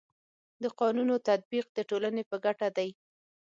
[0.63, 2.89] د قانونو تطبیق د ټولني په ګټه دی.